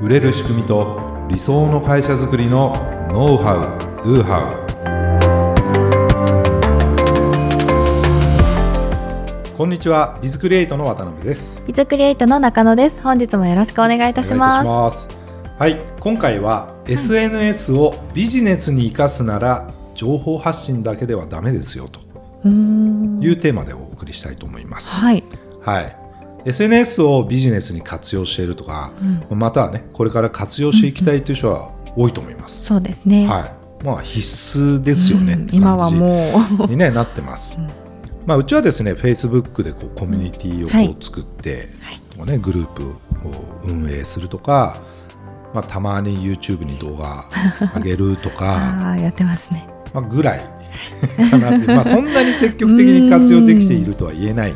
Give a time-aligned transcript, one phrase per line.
[0.00, 0.98] 売れる仕組みと
[1.28, 2.72] 理想の会社づくりの
[3.12, 4.54] ノウハウ・ドゥハ
[9.52, 11.62] ウこんにちはビズクリエイトの渡辺です。
[11.66, 13.02] ビズクリエイトの中野です。
[13.02, 14.64] 本日もよろしくお願いいたします。
[14.64, 15.06] ます。
[15.58, 22.00] はい今回は SNS をビジネスに生かすなら情報発信だけではダメですよと
[22.48, 24.94] いうテーマでお送りしたいと思います。
[24.94, 25.22] はい、
[25.60, 25.99] はい
[26.44, 28.92] SNS をビジネスに活用しているとか、
[29.30, 32.64] うん、またはねこれから活用していきたいという人は多いと思います。
[32.64, 33.26] そうですね。
[33.26, 33.84] はい。
[33.84, 34.20] まあ必
[34.58, 36.24] 須ですよね、うん、今はも
[36.60, 37.56] うに、ね、なってます。
[37.60, 37.68] うん、
[38.26, 42.94] まあうちはですね、フェイスブックでこうコミュニティをこう作って、はい、ねグループを
[43.64, 44.82] 運営するとか、
[45.54, 47.24] まあたまに YouTube に動画
[47.76, 49.66] 上げるとか、あやってますね。
[49.94, 50.44] まあぐらい
[51.30, 54.54] かなって、まあそんなに積極的に活用できているとは言えない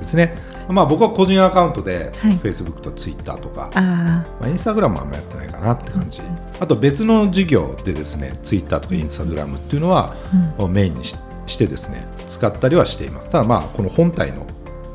[0.00, 0.34] ですね。
[0.68, 6.26] まあ、僕は個人アカウントで、はい、Facebook と Twitter とか、まあ、インスタグラムはあんまやってないかなって感じ、うん、
[6.60, 10.14] あと別の事業でですね Twitter とかインスタグラムっていうのは、
[10.58, 13.28] うん、メインにしてですね使ったりはしています。
[13.28, 14.46] ただまあこの本体の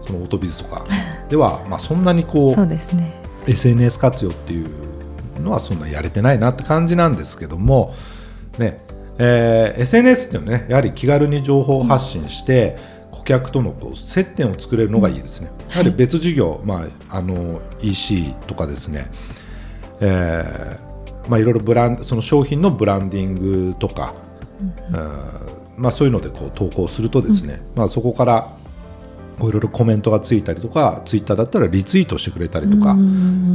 [0.06, 0.86] そのオートビズとか
[1.30, 3.14] ではまあそんなにこうそうです、ね、
[3.48, 4.68] SNS 活用っていう
[5.42, 7.94] のはそんなやれてないなって感じなんですけども
[8.58, 8.80] ね。
[9.24, 15.52] えー、SNS っていうのはねやはり気軽に情報を発信して、うん顧客とのこう接点を作れるのがいいですね。
[15.70, 19.12] やはり別事業、まあ、あの EC とかですね、
[20.00, 24.14] えーまあ、いろいろブランその商品のブランディングとか、
[24.90, 28.50] うんまあ、そういうのでこう投稿するとですね、うん、まあ、そこから
[29.40, 32.96] いろいろコメントがついたりとかツイッターだったらリツイートしてくれたりとか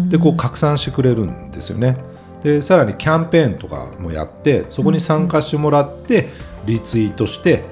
[0.08, 1.96] でこう拡散してくれるんですよね。
[2.42, 6.28] でさらにキャンペーンとかもやってそこに参加してもらって、
[6.66, 7.64] リツイートして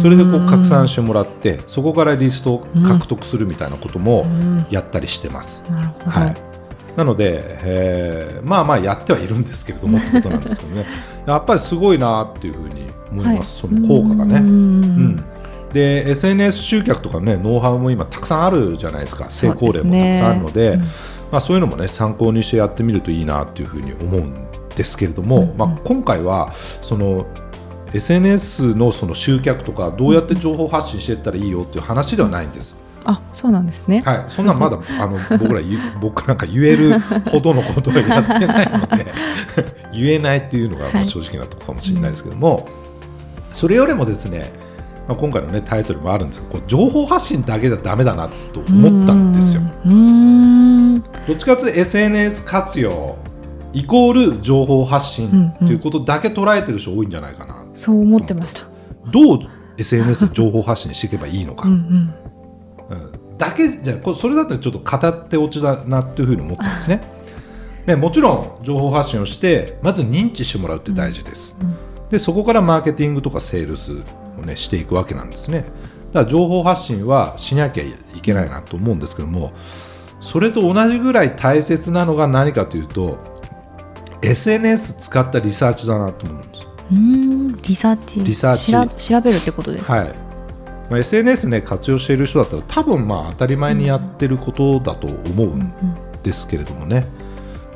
[0.00, 4.26] それでこう拡散してもらってそこからリストを獲得するみたいなことも
[4.70, 5.64] やったりしてます。
[5.70, 6.36] なるほど、はい。
[6.96, 10.86] なので、えー、まあまあやってはいるんですけれどもってことなんですけどね。
[11.26, 14.36] やっぱりすごいなっていうふうに思います、はい、その効果がね。
[14.36, 15.24] うん。
[15.72, 19.26] で SNS 集客とかねノウハウも今たくさんあるじゃないですか。
[19.28, 20.76] 成功例もたくさんあるので、ね。
[20.76, 20.86] うん、ま
[21.38, 24.34] あ、そういうのもね参考にしてやってみるといいなっていうふうに思うん
[24.76, 26.52] ですけれども、うんうん、まあ、今回は
[26.82, 27.26] その
[27.92, 32.78] SNS のその集客とかどうやって情報発信していったらいいよっていう話ではないんです。
[33.04, 34.02] あそうなんですね。
[34.04, 35.60] はい、そんなまだあの僕ら
[36.00, 39.06] 僕なんか言えるほどのことはやってないので
[39.92, 42.64] 言えないっていうのがまあ正直なところかもしれないですけども、はい、
[43.52, 44.52] それよりもですね、
[45.08, 49.62] まあ、今回のねタイトルもあるんですけどこう情報発信だけじゃだめだなと思ったんですよ。
[51.26, 53.16] どっちかというと SNS 活用
[53.72, 58.68] イコール情報発信ということだけ捉えてる人多いんじゃないかなそう思ってました。
[59.10, 59.38] どう
[59.78, 61.66] SNS で情報発信していけばいいのか。
[61.66, 62.12] うん、
[63.38, 67.00] だけじゃそれだったらちょっと語って落ちだなっていうふうに思ったんですね。
[67.86, 73.92] ねもちろん情報発信をしてまず認知してもらうって大事です、うんうん、でそこからマーケティングとかセールス
[74.38, 75.60] をねしていくわけなんですね。
[75.60, 75.70] だか
[76.12, 79.52] ら情報発信はしなきゃいけないなと思うんですけども
[80.20, 83.18] それと同じぐらい大切なのが何かというと
[84.20, 86.44] SNS 使ったリサーチだなと思う。
[86.44, 86.49] ん
[86.92, 89.08] うんリサーチリサーチ。
[89.08, 90.30] 調べるってことですはい。
[90.90, 95.72] まあ、SNS ね活用している人だったら多分まあ当たり前にやってることだと思うん
[96.24, 97.06] ですけれどもね、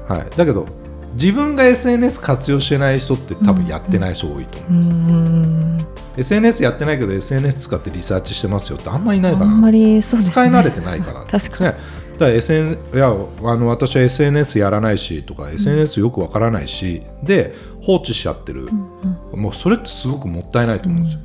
[0.09, 0.67] はい、だけど
[1.15, 5.87] 自分が SNS 活用してない人って多分やってない人多いと思います、うん、
[6.17, 11.75] SNS やってないけど SNS 使ってリサーチしてますよってあんまりいないかなあんまりそうです、ね、使い慣れてないから、 確かに
[12.19, 21.21] だ SN いやあの私は SNS やらないしとか、うん、SNS よくわからないしで放置しちゃってる、うんうん、もうそれってすごくもったいないと思うんですよ、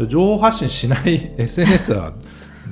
[0.00, 2.12] うん、情報発信しない SNS は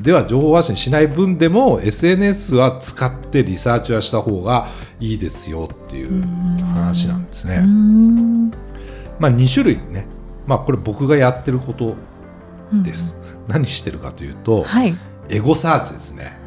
[0.01, 4.69] では情報発信しない分でも SNS は使ってリサーチはした方が
[5.01, 6.23] いいですよっていう
[6.75, 7.63] 話なんですね。
[9.19, 10.07] まあ、2種類ね、
[10.47, 11.97] まあ、これ僕がやってること
[12.73, 13.21] です。
[13.49, 14.97] 何してるかというと、はい、
[15.29, 16.42] エゴサーチですね。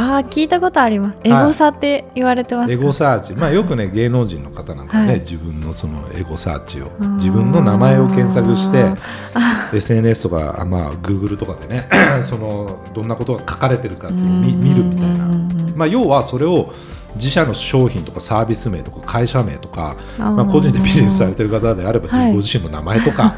[0.00, 1.20] ああ聞いたことあります。
[1.24, 3.34] エゴサって言われてます、エゴサーチ。
[3.34, 8.94] まあよくね芸能人の方なんかね、はい、自分のそのエゴサーチを自分の名前を検索して
[9.76, 11.86] SNS とかまあ Google とかでね
[12.22, 15.26] そのどんなことが書かれてるかっていうのを見見るみたいな。
[15.76, 16.72] まあ要はそれを
[17.16, 23.34] 自社の商品とかサービス名とか会社名とかまあ個人でビジネスされてる方であればご自身の名前とか、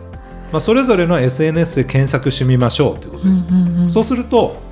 [0.50, 3.46] まあそれぞれの SNS で検索してみましょうということです。
[3.90, 4.64] そうすると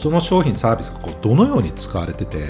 [0.00, 2.48] その商品サービスがこうどのように使われてて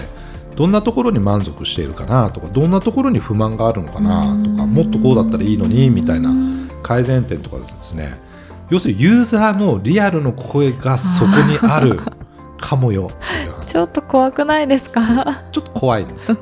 [0.56, 6.30] どんなところに満足しているかなとかどんなところに不満があるのかなとかもっとこうだったらいいのにみたいな
[6.82, 8.20] 改善点とかですね。
[8.68, 11.98] 要するにユーザーのリアルの声がそこにある
[12.60, 13.10] かもよ。
[13.66, 15.02] ちょっと怖くないですか？
[15.50, 16.36] ちょっと怖いんです。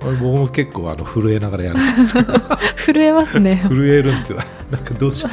[0.00, 2.34] 僕も結構あの震えながらやるんですけど。
[2.76, 3.64] 震えますね。
[3.68, 4.38] 震えるんですよ。
[4.70, 5.26] なんかどうし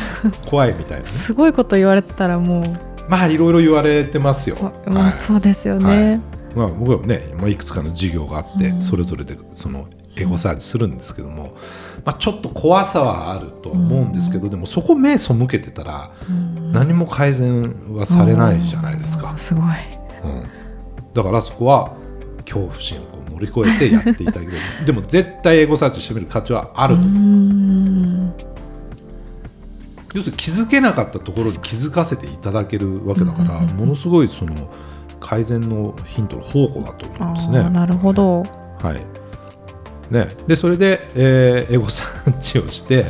[0.48, 2.64] 怖いみたいな、ね、すごいこと言われたらもう
[3.12, 4.56] まあいろいろ言われてますよ。
[4.88, 6.22] まあ、そうですよね、はい。
[6.56, 9.86] まあ、僕はね、まあ、いくつかの授業があって、うん、それぞれでその
[10.16, 11.58] エゴサーチするんですけども、
[12.06, 16.12] まあ、ちょっと怖さはあると思うんですけど、うん、でもそこ目背けてたら
[16.72, 19.38] 何も改善はされないじゃないですか。
[19.38, 19.64] すごい、
[20.24, 20.44] うん、
[21.14, 21.98] だからそこは
[22.46, 24.54] 恐怖心を乗り越えてやっていただける。
[24.86, 28.11] でも絶対エゴサーチしてみる価値はあると思います。
[30.14, 34.70] 要するに気づけなかったところに気づかせていただけるわけだから、ものすごいその
[35.20, 37.70] 改善のヒントの宝庫だと思うんですね。
[37.70, 38.44] なるほど、
[38.82, 40.14] はい。
[40.14, 43.06] ね、でそれで、えー、エゴサーチをして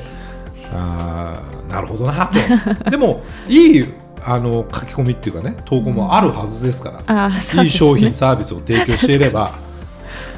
[0.71, 2.38] あなるほどなと。
[2.92, 3.86] でもいい
[4.24, 7.33] あの書き込みっていうかね投稿もあるはずですから、うん。
[7.33, 9.56] ね、いい商品サービスを提供していれば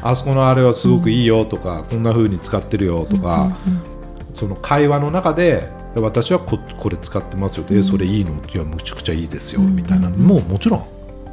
[0.01, 3.81] あそこのあれはすごくいいよとか、うん、こんなふうに使ってるよとか、うんうんうん、
[4.33, 7.65] その会話の中で私はここれ使ってますよ。
[7.65, 8.31] で、うん、それいいの？
[8.53, 10.09] いやむちゃくちゃいいですよ、みたいな。
[10.09, 10.87] のももちろん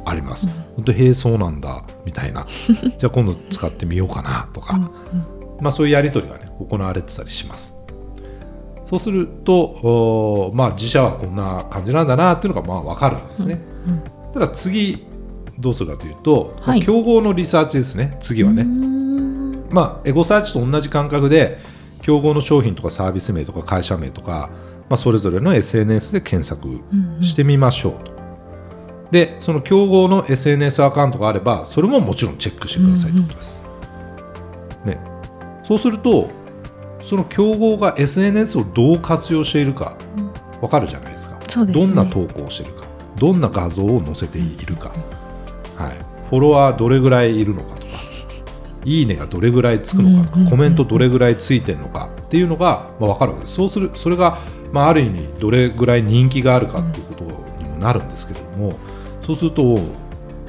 [0.05, 0.47] あります。
[0.75, 2.45] 本当へえそうなんだみたいな。
[2.97, 4.77] じゃあ今度使ってみようかなとか、
[5.59, 7.75] まあ、そういうやり取りがね行われてたりします。
[8.85, 13.59] そうするとまあ自社はこんな感じなんだなっていうのがまあ分かるんですね。
[14.33, 15.05] ただ次
[15.57, 18.65] どうするかというと、はい、競合のリサーチですね次はね。
[19.69, 21.57] まあエゴサーチと同じ感覚で
[22.01, 24.49] 競合の商品とかサービス名とか会社名とか、
[24.89, 26.81] まあ、それぞれの SNS で検索
[27.23, 28.11] してみましょうと。
[29.11, 33.61] でその競合の SNS アカウントがあればそれももちろんチェックしてくださいということです、
[34.85, 35.01] うんうん、ね、
[35.65, 36.29] そうすると
[37.03, 39.97] その競合が SNS をどう活用しているか
[40.61, 42.85] 分かるじゃないですか、うんね、どんな投稿をしているか
[43.17, 44.89] どんな画像を載せているか、
[45.77, 45.97] はい、
[46.29, 47.97] フォロワーどれぐらいいるのかとか
[48.83, 53.55] いいねがどれぐらいつくのかとか、コメントどれぐらいついてるのかっていうのが、まあ、分かるわけです。
[53.55, 54.37] そうするそれが、
[54.71, 57.23] まあ、ある意味どれぐらい人気があるかっていうこと
[57.61, 58.73] にもなるんですけれども、
[59.25, 59.79] そうすると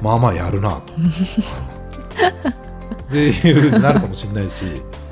[0.01, 0.93] まあまあやるなと。
[3.11, 4.65] でいうなるかもしれないし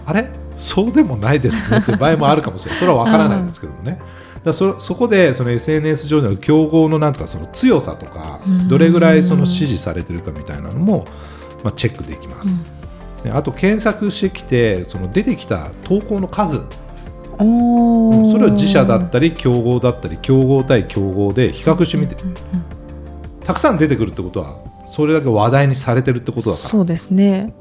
[0.05, 0.29] あれ？
[0.57, 2.79] そうでもないですねって場合もあるかもしれない。
[2.79, 3.99] それは分からないですけどもね。
[4.43, 11.05] だそそこでその SNS 上での競合のなんとかその強さとかどれぐらいその支持されてるかみたいなのも、
[11.63, 12.65] まあ、チェックできます。
[12.65, 12.80] うん、
[13.29, 16.63] あと検索してきてその出てきた投稿の数。
[17.37, 17.43] そ
[18.37, 22.15] れを自社だったり競合だったり競合対競合で比較してみて、
[23.43, 26.69] たくさん出てくるってことはそれだけ話題にされてるってことだから。
[26.69, 27.53] そうですね。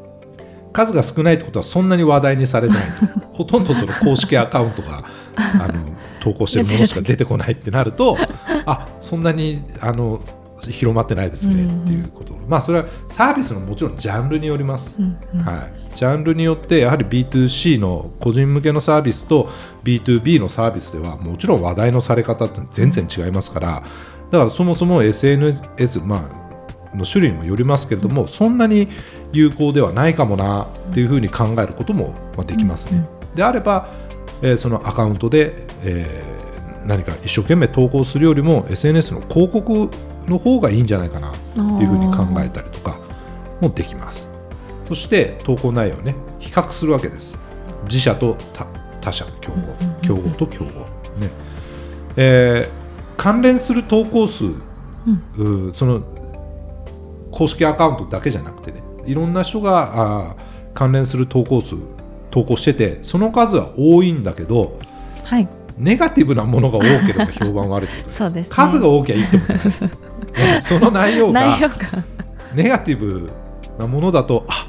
[0.72, 3.20] 数が少ないってことはそんなに話題にされてないと。
[3.32, 5.04] ほとんどその公式アカウントが
[5.36, 5.80] あの
[6.20, 8.18] 投稿してるものしか出てこないってなると
[8.66, 10.20] あそんなにあの
[10.60, 19.48] 広まってないですねっていうこと、うんうん、まあそれはサービスのもちろんジャンルによります、うんうん、はい、ジャンルによってやはり B2C の個人向けのサービスと
[19.84, 23.82] B2B のサービスではもちろん話題のされ方って全然違いますから、
[24.30, 26.28] だからそもそも SNS、ま
[26.92, 28.88] あ、の種類にもよりますけれども、そんなに
[29.32, 32.14] 有効ではないかもなっていうふうに考えることも
[32.46, 33.06] できますね。
[33.34, 33.88] であれば、
[34.42, 35.52] えー、そのアカウントで、
[35.82, 39.90] えー、何か一生懸命投稿するよりも SNS の広告
[40.30, 42.98] の方がいいんじゃないかなというふうに考えたりとか
[43.60, 44.30] もできます。
[44.88, 47.38] そして投稿内容をね比較するわけです。
[47.84, 48.36] 自社と
[49.00, 50.70] 他社競合、競合と競合。
[51.18, 51.30] ね。
[52.16, 52.80] えー
[53.20, 54.46] 関連する投稿数、
[55.36, 56.02] うん、その
[57.30, 60.36] 公式アカウントだけじゃなくてねいろんな人があ
[60.72, 61.74] 関連する投稿数
[62.30, 64.78] 投稿しててその数は多いんだけど、
[65.24, 65.46] はい、
[65.76, 68.22] ネガティブなものが多ければ評判悪いってことです。
[68.32, 69.92] ね、数が多きゃいいってことです
[70.60, 71.58] その内容が
[72.54, 73.30] ネガティブ
[73.78, 74.66] なものだとあ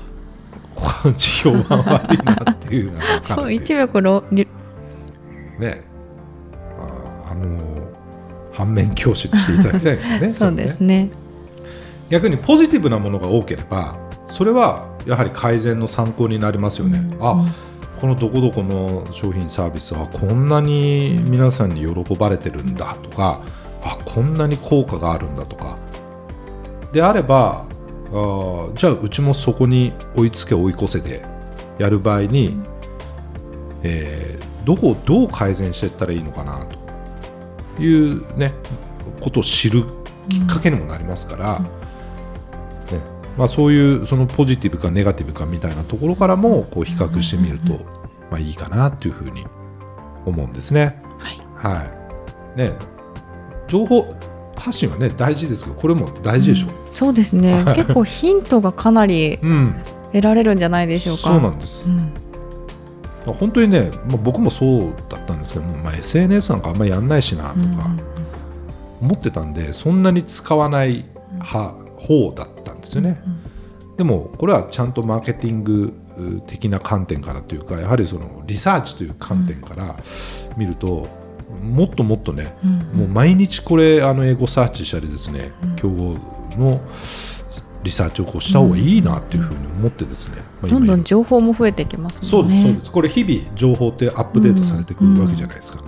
[0.75, 5.91] この評判悪いなっていうのが分かる一目このね。
[7.31, 7.47] あの
[8.51, 11.11] 反面教師にしていただきたいですよね そうですね、ね、
[12.09, 13.95] 逆にポジティブなものが多ければ
[14.27, 17.45] それはやはり改善の参考になりますよね、うん、あ
[17.99, 23.39] このどこどこの商品サービスはこんなに皆さんに喜ばれてるんだとか
[23.83, 25.77] あこんなに効果があるんだとか。
[26.91, 27.65] であれば
[28.13, 31.25] あじゃあうちもそこに追いつけ追い越せで
[31.77, 32.57] やる場合に、
[33.83, 36.67] えー、どこをどう改善していったらいいのかな
[37.77, 38.53] というね
[39.21, 39.85] ことを知る
[40.29, 41.67] きっかけにもなりますから、ね
[43.37, 47.73] まあ、そういうそのポジティブかネガティブかみたいなところからもこう比較してみると、
[48.29, 49.45] まあ、いいかなというふうに
[50.25, 51.01] 思うんですね。
[51.17, 51.85] はい、は
[52.55, 52.73] い、ね
[53.71, 54.13] 情報
[54.57, 57.63] 発信はね大事ですけどこれも大事でしょ、うん、そうですね。
[57.73, 59.39] 結構ヒントがかなり
[60.11, 62.13] 得られるんじゃないでしょうか、そうなんです、うん。
[63.33, 67.89] 本当にね、まあ、僕もそうだったんですけども、まあ、SNS なんかあんまりやんないしなとか
[69.01, 73.21] 思ってたんで、そんなに使わない派、方だったんですよね、
[73.95, 75.93] でもこれはちゃんとマーケティング
[76.47, 79.95] 的な観点からというかやはりそのリサーチという観点から
[80.57, 81.20] 見ると、
[81.61, 82.55] もっともっとね、
[82.93, 86.17] もう毎日これあの英語サーチしたりですね、競合
[86.57, 86.81] の
[87.83, 92.55] リサーチをこうした方がいいなっていうふうに思ってですね、まあ、どんどん情報も増えてきますもんね。
[92.55, 92.91] そうですそうです。
[92.91, 95.83] これ日々情報ってアップデートされてくるわけじゃないですか、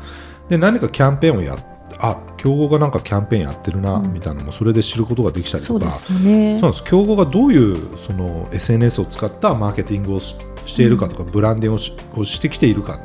[0.50, 1.58] で何かキャンペーンをや
[2.00, 5.92] あ競合がなんかキャンペーンやってるな、みたいなのもそれで知ることができたりとか。
[5.92, 6.84] そうです、ね、そうです。
[6.84, 10.36] 競合がどういうその SNS を使ったマーケティングをし
[10.76, 11.76] ているかとか、ブランディン
[12.14, 13.00] グをしてきているか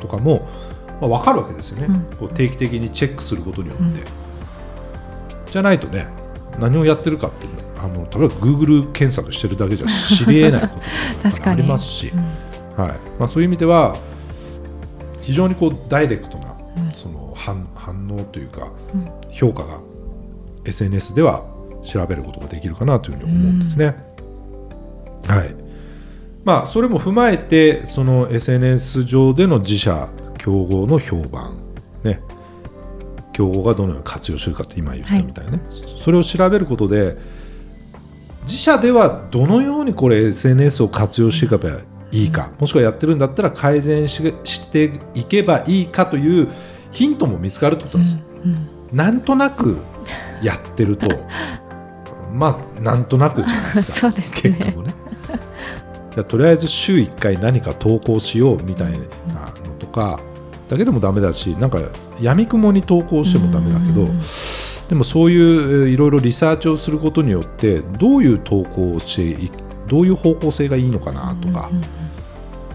[0.00, 0.46] とかも、
[1.00, 1.88] まあ、分かるわけですよね、
[2.18, 4.02] こう定期的にチェックすることによって、
[5.50, 6.08] じゃないとね
[6.58, 7.46] 何をやってるかって
[7.78, 10.82] あの例えば Google 検索してるだけじゃ知りえないことも
[11.50, 12.12] ありますし、
[12.76, 12.98] うん、はい。
[13.18, 13.96] まあ、そういう意味では
[15.22, 16.56] 非常にこうダイレクトな、
[16.92, 18.68] その反反応というか、
[19.30, 19.80] 評価が
[20.64, 21.44] SNS では
[21.82, 23.96] 調べることができるかなというふうに思うんですね。
[25.26, 25.54] はい。
[26.44, 30.08] まあ、それも踏まえてその SNS 上での自社
[30.46, 31.58] 競合の評判、
[32.04, 32.20] ね、
[33.32, 37.16] 競合がどのように活用するかって今言ったみたいなね、はい、それを調べることで
[38.44, 41.80] 自社ではどのようにこれ SNS を活用していけば
[42.12, 46.48] いいか、もしくはやってるんだったら改善ししていけばいいかという
[46.92, 48.24] ヒントも見つかるってことです。
[48.44, 49.78] うんうん、なんとなく
[50.44, 51.08] やってると。
[52.32, 53.98] まあなんとなくじゃないですか。
[54.06, 54.52] そうですね。
[54.52, 54.94] 結果もね。
[56.28, 59.02] とりあえず週1回何か投稿しようみたいなの
[59.80, 60.20] とか
[60.68, 61.78] だけでもダメだしなんか
[62.20, 64.06] やみくもに投稿してもダメだけど。
[64.88, 69.50] でもそういういろいろリサーチをすることによってどういう投稿をして
[69.88, 71.70] どういう方向性がいいのかなとか、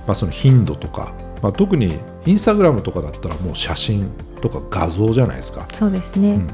[0.06, 5.66] まあ、その頻度とか、まあ、特にインスタグラムとかだったらもう写真とか画像じゃないですか。
[5.72, 6.48] そうですね、うん、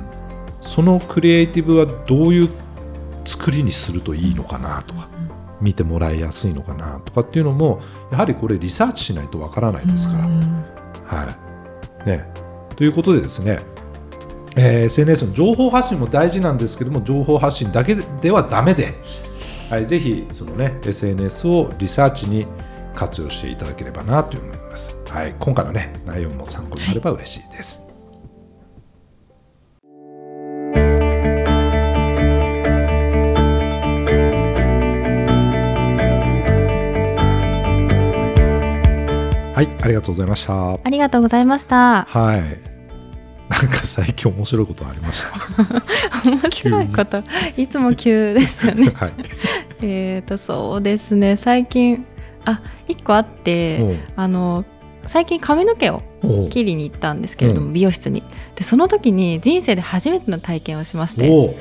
[0.62, 2.50] そのクリエイティブはどういう
[3.26, 5.08] 作りにするといいのかなとか、
[5.60, 10.77] 見てもらいやすいのかなとかっていうのもやはりこれリサーチしないとわからないですから。
[11.08, 11.36] は
[12.06, 12.08] い。
[12.08, 12.26] ね、
[12.76, 13.60] ということでですね
[14.60, 18.96] えー、SNS の情報発信も大事なんですけども情報発信だけではだめで、
[19.70, 22.48] はい、ぜひその、ね、SNS をリサーチに
[22.96, 27.82] 活用していただければなと思います、はい、今回の、ね、内容も参考になれば嬉しいです。
[27.82, 27.87] はい、
[39.58, 40.74] ありがとうございました。
[40.74, 42.04] ありがとうございました。
[42.10, 42.42] はい。
[43.50, 45.24] なんか最近面白いことありまし
[46.24, 46.30] た？
[46.30, 47.24] 面白いこと？
[47.56, 48.92] いつも急ですよね。
[48.96, 49.14] はい。
[49.84, 51.36] えっとそうですね。
[51.38, 52.06] 最近
[52.46, 54.66] あ一個あってあの
[55.06, 56.02] 最近髪の毛を
[56.50, 58.24] 切りに行ったんですけれども美容室に。
[58.56, 61.56] でその時に人生で初めての体験をしまして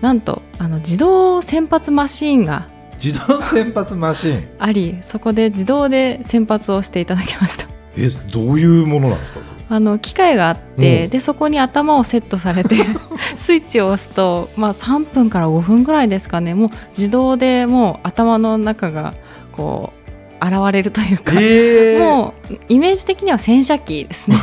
[0.00, 2.68] なんとあの自動洗髪マシーンが
[3.02, 4.48] 自動洗髪マシーン。
[4.58, 7.66] ありそこで自動で洗髪をしていただきました。
[7.98, 9.40] えどういうものなんですか？
[9.68, 12.76] あの機械があって、うん、でそこに頭をセットされて
[13.36, 16.54] スイッチを押すと、まあ、3分から5分ぐらいですかね。
[16.54, 19.14] もう自動でもう頭の中が
[19.52, 24.36] こう現れるというか、えー、もうイメージ的には洗車機ですね。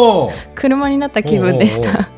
[0.54, 2.10] 車になった気分でした。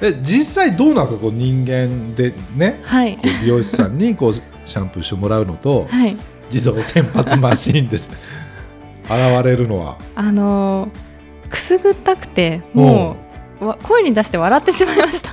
[0.00, 1.20] え実際どうなんですか？
[1.22, 4.34] こう人間でね、はい、美容師さんにこう
[4.68, 6.16] シャンプーしてもらうのと、はい、
[6.52, 8.10] 自動洗髪マシーンです。
[9.04, 9.98] 現れるのは。
[10.14, 11.08] あのー
[11.48, 13.16] くすぐったくても
[13.60, 15.32] う声に出して笑ってしまいました。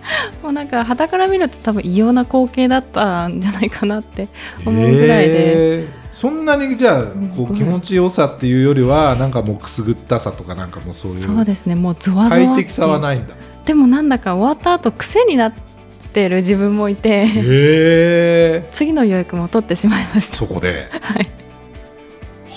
[0.42, 4.28] もうなんか肌から見ると多分異様な光景だったんじゃないかなって
[4.64, 7.02] 思うぐらいで、そんなにじゃあ
[7.36, 11.20] こう気持ちよさっていうよりはなんかもうくすぐったさとかなんかもうそういう。
[11.20, 13.34] そうですねもうゾワゾワ快適さはないんだ
[13.64, 15.52] でもなんだか終わった後癖になっ
[16.10, 20.36] てる自分もいて次の予約も取ってしまいました。
[20.36, 20.88] そこで？
[21.00, 21.28] はい。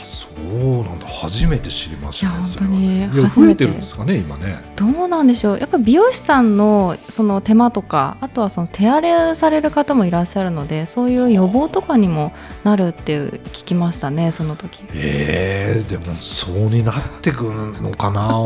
[0.03, 1.07] そうなんだ。
[1.07, 4.57] 初めて知りましたね本当に増えてるんですかね今ね。
[4.75, 5.59] どうなんでしょう。
[5.59, 12.33] やっぱ美容師さんのその手間とかあとはその手荒れされる方もいらっしゃるのでそういう予防とかにも
[12.63, 14.83] なるっていう聞きましたねその時。
[14.93, 18.43] えー、でもそうになってくるのかな。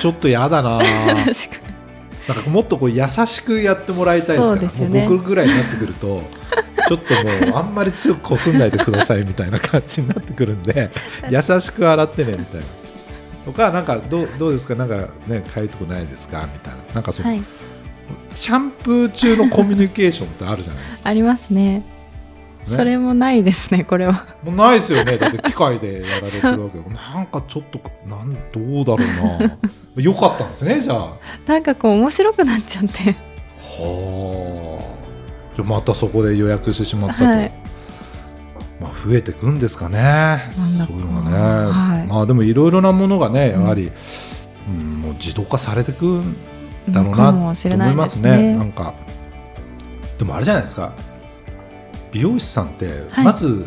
[0.00, 0.78] ちょっと嫌だな。
[1.24, 1.77] 確かに
[2.28, 6.22] なんかもっとこう優しくやってもらいたいですから、ね、僕ぐらいになってくると
[6.88, 10.90] ちょっともうあんまり強くこすんないでくださいみたいな感じになってくるんで
[11.30, 12.66] 優しく洗ってねみたいな。
[13.46, 14.74] とかなんかどうどうですか？
[14.74, 16.40] なんかねかゆいとこないですか？
[16.52, 16.94] みたいな。
[16.94, 17.42] なんかその、はい、
[18.34, 21.08] シャンプー中のコミュニケーションってあるじゃないですか。
[21.08, 21.82] ありますね
[22.68, 24.26] それもないですねこれは。
[24.42, 25.16] もうないですよね。
[25.16, 29.40] だって機械でやられてるわけなんかちょっとなんどうだろう
[29.96, 30.02] な。
[30.02, 31.12] よかったんですねじゃあ。
[31.46, 33.16] なんかこう面白くなっちゃって。
[33.58, 35.56] はあ。
[35.56, 37.52] じゃまたそこで予約してしまったと、はい、
[38.80, 40.50] まあ増えていくんですかね。
[40.52, 41.36] そういうのがね、
[41.70, 43.90] はい、まあでもいろいろなものがねやはり、
[44.68, 46.36] うん、うん、もう自動化されていくん
[46.88, 47.44] だろうなと思い
[47.94, 48.94] ますね、ね、なんか。
[50.18, 50.92] でもあれじゃないですか
[52.18, 52.88] 美容師さんって
[53.22, 53.64] まず、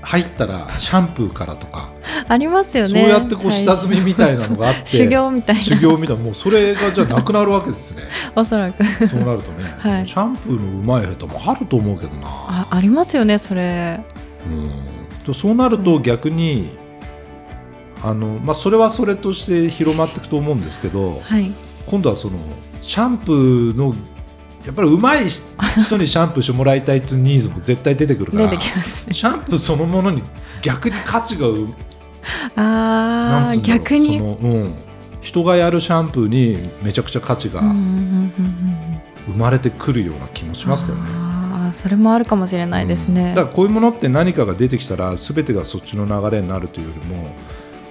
[0.00, 1.90] 入ったらシャンプーからとか
[2.28, 3.00] ありますよね。
[3.00, 5.62] そうやってこう下積みみたいなのがあって 修行みたいな。
[5.62, 8.04] 修行みたいなもうそれがじゃなくなるわけですね。
[8.36, 8.84] おそらく。
[9.08, 12.28] そうなるとね、はい、シャンプーのうまい下手もあると思うけどな。
[12.28, 14.00] あありますよねそれ。
[15.26, 15.34] うん。
[15.34, 16.76] そうなると逆に
[18.04, 21.50] あの、まあ、それはそれとして広まっていくと思うんですけど、はい、
[21.86, 22.38] 今度はその
[22.80, 23.92] シャンプーの
[24.66, 30.22] やっぱりうまい人にシャンプーしてもらいたいというニーズも絶対出てくるから、ね、シャンプーそのものに
[30.60, 31.46] 逆に価値が
[32.56, 34.18] ああ逆に？
[34.18, 34.74] その、うん、
[35.20, 41.04] 人がやるシャンプーにめちゃくちゃ価値が生まれてくるような気もしますけどね。
[41.68, 47.34] あそれもあるかもしれないですね、うん、だからこういうものって何かが出てきたら全てがそっちの流れになるというよりも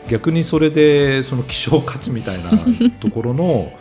[0.10, 2.52] 逆にそれでその希少価値みたいな
[3.00, 3.72] ところの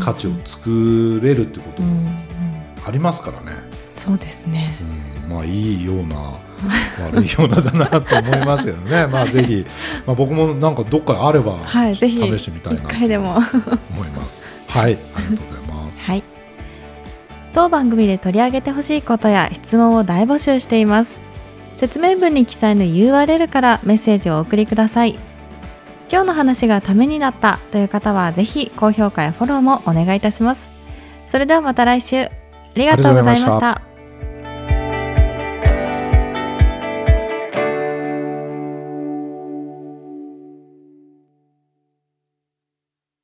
[0.00, 2.10] 価値を作れるってことも
[2.86, 3.56] ありますからね。
[3.96, 4.70] そうですね、
[5.26, 6.16] うん、まあいいような
[7.04, 9.66] 悪いようなだなと思いますけどね まあぜひ、
[10.06, 14.42] まあ、僕もなんかどっかあれば、はい、ぜひ試してみたいなと思います。
[14.68, 16.04] はい、ありがとうございます。
[16.06, 16.22] はい。
[17.52, 21.18] 当番組で取り上げてほしいことや質問を大募集しています。
[21.76, 25.18] 説明文に記載の URL からメッセージをお送りください。
[26.12, 30.70] 今日の話がためになったという方はぜひ高評価やフォローもお願いいたします。
[31.24, 32.24] それではまた来週。
[32.24, 32.30] あ
[32.74, 33.91] りがとうございました。